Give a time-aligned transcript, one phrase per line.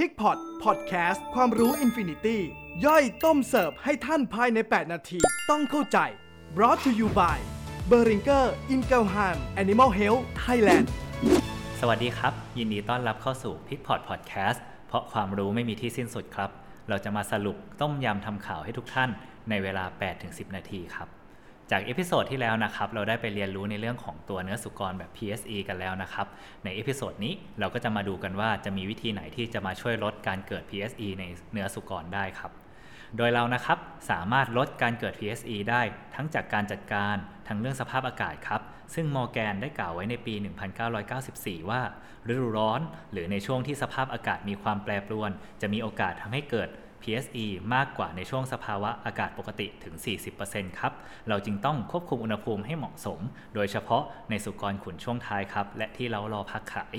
[0.00, 2.40] PIGPOT พอดแคสต์ความรู้ infinity
[2.84, 5.18] ย่อยต้มเสิร์ฟให้ท่านภายใน 8 นาที
[5.50, 5.98] ต้องเข้าใจ
[6.56, 7.38] brought to you by
[7.90, 9.28] b e r i n g e r i n g e l h a
[9.34, 10.86] m Animal Health Thailand
[11.80, 16.50] สวัสดีครับ ยินดีต้อนรับเข้าสู่ PIGPOT พอดแคสต์เพราะความรู้ไม่มีที่สิ้นสุดครับ
[16.88, 19.10] เราจะมาสรุปต้มยำทำข่าวให้ทุกท่าน
[19.48, 19.84] ในเวลา
[20.20, 21.08] 8-10 นาทีครับ
[21.70, 26.26] จาก episode ที่แล้วนะครับเราได้ไปเรียนรู้ในเรื่องของตัวเนื้อสุกรแบบ PSE กันแล้วนะครับ
[26.64, 32.52] ใน episode นี้เราก็จะมาดูกันว่าจะมีวิธีไหนที่จะมาช่วยลดการเกิด PSE ในเนื้อสุกรได้ครับ
[33.16, 33.78] โดยเรานะครับ
[34.10, 35.82] สามารถลดการเกิด PSE ได้
[36.14, 37.16] ทั้งจากการจัดการ
[37.48, 38.60] ทั้งเรื่องสภาพอากาศครับ
[38.94, 40.34] ซึ่งมอร์แกนได้กล่าวไว้ในปี
[41.02, 41.80] 1994 ว่า
[42.28, 42.80] ฤดูร้อน
[43.12, 46.68] หรือในช่วงที่สภาพอากาศมีความแปรปรวน จะมีโอกาสทำให้เกิด
[47.02, 49.94] PSE มากกว่าในช่วงสภาวะอากาศปกติถึง
[50.36, 50.92] 40%ครับ
[51.28, 53.20] เราจึงต้องควบคุมอุณหภูมิให้เหมาะสม
[53.54, 56.96] โดยเฉพาะในสุกรขุนช่วงท้ายครับ และที่เรารอพักขาย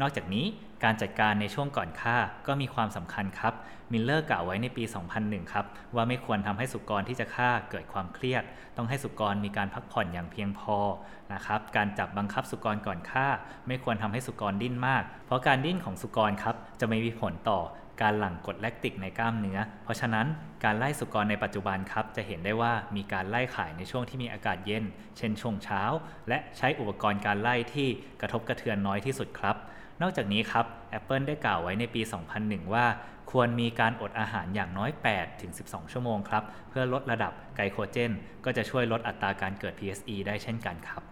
[0.00, 0.46] นอกจากนี้
[0.84, 3.54] การจัดการในช่วงก่อนฆ่าก็มีความสำคัญครับ
[3.92, 4.84] มิลเลอร์กล่าวไว้ในปี
[5.18, 8.42] 2001 ครับ ว่าไม่ควรทำให้สุกรที่จะฆ่าเกิดความเครียด
[8.76, 10.76] ต้องให้สุกรมีการพักผ่อนอย่างเพียงพอ
[11.34, 13.26] นะครับ การจับบังคับสุกรก่อนฆ่า
[13.66, 17.60] ไม่ควรทำให้สุกรดิ้นมาก เพราะการดิ้นของสุกรครับจะไม่มีผลต่อ
[18.02, 20.26] การหลั่งกรดแลคติกในกล้ามเนื้อ เพราะฉะนั้น
[20.64, 24.84] การไล่สุกรในปัจจุบันครับ จะเห็นได้ว่ามีการไล่ขายในช่วงที่มีอากาศเย็น
[25.16, 25.82] เช่นช่วงเช้า
[26.28, 27.88] และใช้อุปกรณ์การไล่ที่
[28.20, 29.56] กระทบกระเทือนน้อยที่สุดครับ
[30.02, 30.66] นอกจากนี้ครับ
[30.98, 32.02] Apple ได้กล่าวไว้ในปี
[32.38, 32.86] 2001 ว่า
[33.30, 38.12] ควรมีการอดอาหารอย่างน้อย8ถึง12 ชั่วโมงครับ เพื่อลดระดับไกลโคเจน
[38.44, 41.02] ก็จะช่วยลดอัตราการเกิด PSE ได้เช่นกันครับ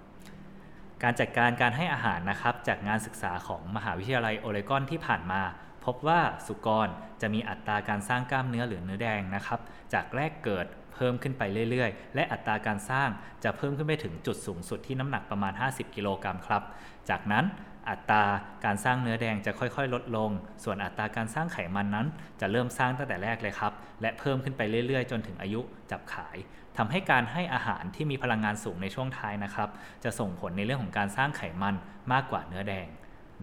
[1.02, 5.42] การจัดการการให้อาหารนะครับจากงานศึกษาของมหาวิทยาลัยโอเรกอนที่ผ่านมา
[5.84, 6.88] พบว่าสุกร
[7.20, 9.60] จะมีอัตราการสร้างกล้ามเนื้อหรือเนื้อแดงนะครับ
[9.94, 13.08] จากแรกเกิดเพิ่มขึ้นไปเรื่อยๆ และอัตราการสร้าง
[13.44, 16.62] จะเพิ่มขึ้นไปถึงจุดสูงสุดที่น้ำหนักประมาณ 50 กิโลกรัมครับ
[17.10, 17.44] จากนั้น
[17.90, 18.24] อัตรา
[18.64, 20.30] การสร้างเนื้อแดงจะค่อยๆ ลดลง
[20.64, 22.06] ส่วนอัตราการสร้างไขมันนั้น
[22.40, 26.36] จะเริ่มสร้างตั้งแต่แรกเลยครับ และเพิ่มขึ้นไปเรื่อยๆ จนถึงอายุจับขาย
[26.76, 29.68] ทำให้การให้อาหารที่มีพลังงานสูงในช่วงท้ายนะครับ
[30.04, 31.74] จะส่งผลในเรื่องของการสร้างไขมัน
[32.12, 32.86] มากกว่าเนื้อแดง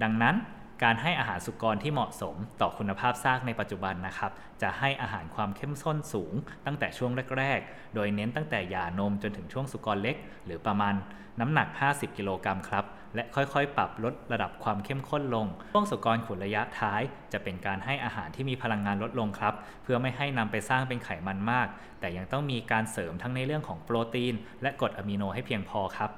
[0.04, 0.36] ดังนั้น
[0.84, 4.32] การให้อาหารสุกรที่เหมาะสมต่อคุณภาพซากในปัจจุบันนะครับ
[4.62, 6.34] จะให้อาหารความเข้มข้นสูง
[6.66, 10.16] ตั้งแต่ช่วงแรก ๆ โดยเน้นตั้งแต่ยานมจนถึงช่วงสุกรเล็ก
[10.46, 10.94] หรือประมาณ
[11.40, 17.02] น้ำหนัก 50 กิโลกรัมครับ และค่อยๆ ปรับลดระดับความเข้มข้นลง ช่วงสุกรขุนระยะท้าย
[17.34, 19.54] จะเป็นการให้อาหารที่มีพลังงานลดลงครับ
[19.84, 21.68] เพื่อไม่ให้นำไปสร้างเป็นไขมันมาก
[22.00, 26.12] แต่ยังต้องมีการเสริมทั้งในเรื่องของโปรตีน และกรดอะมิโนให้เพียงพอครับ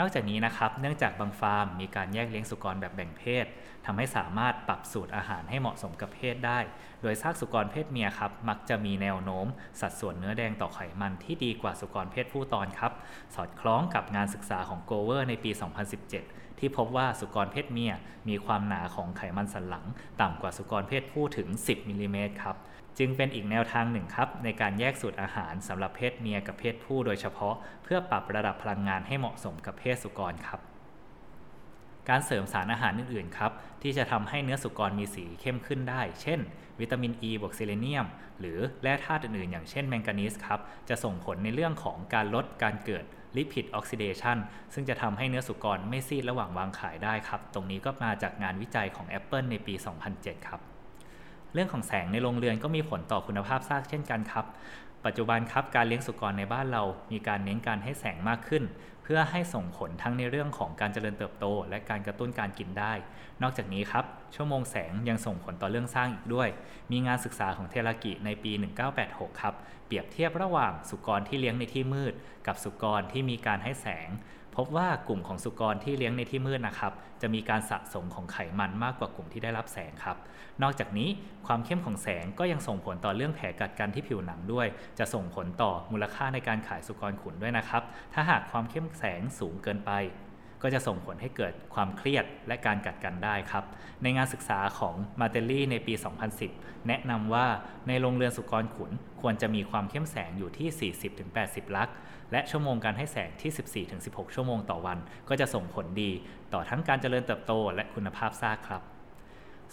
[0.00, 3.46] นอกจากนี้นะครับ เนื่องจากบางฟาร์มมีการแยกเลี้ยงสุกรแบบแบ่งเพศ
[3.86, 6.58] ทำให้สามารถปรับสูตรอาหารให้เหมาะสมกับเพศได้
[7.02, 9.46] โดยซากสุกรเพศเมียครับ มักจะมีแนวโน้ม
[9.80, 12.92] สัดส่วนเนื้อแดงต่อไขมันที่ดีกว่าสุกรเพศผู้ตอนครับ
[13.34, 15.50] สอดคล้องกับงานศึกษาของโกเวอร์ในปี
[16.00, 17.92] 2017 ที่พบว่าสุกรเพศเมีย
[18.28, 19.86] มีความหนาของไขมันสันหลัง
[20.20, 22.56] ต่ำกว่าสุกรเพศผู้ถึง 10มิลลิเมตรครับ
[22.98, 30.60] จึงเป็นอีกแนวทางหนึ่งครับ ในการแยกสูตรอาหารสำหรับเพศเมียกับเพศผู้โดยเฉพาะ เพื่อปรับระดับพลังงานให้เหมาะสมกับเพศสุกรครับ
[32.08, 33.52] การเสริมสารอาหารอื่นๆครับ
[33.82, 36.40] ที่จะทำให้เนื้อสุกรมีสีเข้มขึ้นได้ เช่น
[36.80, 38.06] วิตามินอีบวกเซเลเนียม
[38.40, 43.04] หรือแร่ธาตุอื่นๆ อย่างเช่นแมงกานีสครับ จะส่งผลในเรื่องของการลดการเกิด
[43.36, 44.36] lipid oxidation
[44.74, 49.74] ซึ่งจะทำให้เนื้อสุกรไม่ซีดระหว่างวางขายได้ครับ ตรงนี้ก็มาจากงานวิจัยของ Apple ในปี
[50.10, 50.60] 2007 ครับ
[51.54, 54.46] เรื่องของแสงในโรงเรือนก็มีผลต่อคุณภาพซากเช่นกันครับ
[55.04, 58.64] ปัจจุบันครับการเลี้ยงสุกรในบ้านเรามีการเน้นการให้แสงมากขึ้น
[59.02, 62.92] เพื่อให้ส่งผลทั้งในเรื่องของการเจริญเติบโต และการกระตุ้นการกินได้
[63.42, 64.04] นอกจากนี้ครับ
[64.34, 66.48] ชั่วโมงแสงยังส่งผลต่อเรื่องสร้างอีกด้วย
[66.90, 68.52] มีงานศึกษาของเทรากิในปี
[68.96, 69.54] 1986 ครับ
[69.86, 72.14] เปรียบเทียบระหว่างสุกรที่เลี้ยงในที่มืด
[72.46, 74.08] กับสุกรที่มีการให้แสง
[74.56, 80.16] พบว่ากลุ่มของสุกรที่เลี้ยงในที่มืดนะครับ จะมีการสะสมของไขมันมากกว่ากลุ่มที่ได้รับแสงครับ
[80.62, 81.08] นอกจากนี้
[81.46, 84.66] ความเข้มของแสงก็ยังส่งผลต่อเรื่องแผลกัดกันที่ผิวหนังด้วย
[84.98, 87.82] จะส่งผลต่อมูลค่าในการขายสุกรขุนด้วยนะครับ
[88.14, 89.90] ถ้าหากความเข้มแสงสูงเกินไป
[90.62, 93.64] ก็จะส่งผลให้เกิดความเครียดและการกัดกันได้ครับ
[94.02, 95.94] ในงานศึกษาของมาเตลลี่ในปี
[96.40, 97.46] 2010 แนะนำว่า
[97.88, 100.92] ในโรงเรือนสุกรขุนควรจะมีความเข้มแสงอยู่ที่
[101.28, 101.88] 40-80 ลัก
[102.32, 104.98] และชั่วโมงการให้แสงที่ 14-16 ชั่วโมงต่อวัน
[105.28, 106.10] ก็จะส่งผลดี
[106.52, 108.82] ต่อทั้งการเจริญเติบโตและคุณภาพซากครับ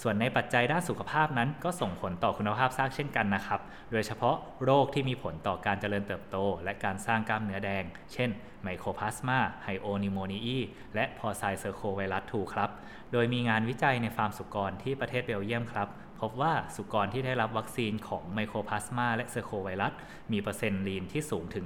[0.02, 3.62] ส่วนในปัจจัยด้านสุขภาพนั้นก็ส่งผลต่อคุณภาพซากเช่นกันนะครับ
[3.92, 8.30] โดยเฉพาะโรคที่มีผลต่อการเจริญเติบโต และการสร้างกล้ามเนื้อแดง เช่น
[8.64, 10.58] Mycoplasma hyopneumoniae
[10.96, 12.70] และ Porcine circovirus 2ครับ
[13.12, 15.90] โดยมีงานวิจัยในฟาร์มสุกรที่ประเทศเบลเยียมครับ
[16.22, 19.94] พบว่าสุกรที่ได้รับวัคซีนของ Mycoplasma และ circovirus
[20.32, 21.66] มีเปอร์เซ็นต์ lean ที่สูงถึง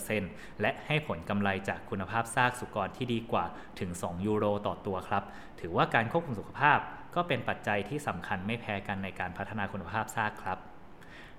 [0.00, 3.44] 61%และให้ผลกำไรจากคุณภาพซากสุกรที่ดีกว่า
[3.80, 5.22] ถึง 2 ยูโรต่อตัวครับ
[5.60, 6.78] ถือว่าการควบคุมสุขภาพ
[7.14, 10.58] ก็เป็นปัจจัยที่สำคัญไม่แพ้กันในการพัฒนาคุณภาพซากครับ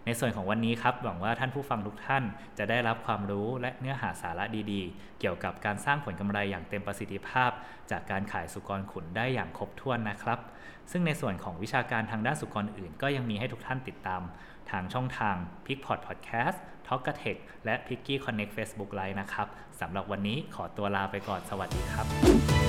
[0.06, 2.24] ในส่วนของวันนี้ครับหวังว่าท่านผู้ฟังทุกท่าน
[2.58, 7.52] จะได้รับความรู้และเนื้อหาสาระดีๆ เกี่ยวกับการสร้างผลกำไรอย่างเต็มประสิทธิภาพ
[7.92, 10.40] จากการขายสุกรขุนได้อย่างครบถ้วนนะครับ
[10.92, 14.22] ซึ่งในส่วนของวิชาการทางด้านสุกรอื่น ก็ยังมีให้ทุกท่านติดตาม
[14.72, 16.58] ทางช่องทาง p i c p o d Podcast
[16.88, 18.14] t a l k a t e c h และ p i c k y
[18.26, 19.48] Connect Facebook Live นะครับ
[19.82, 22.69] สำหรับวันนี้ขอตัวลาไปก่อนสวัสดีครับ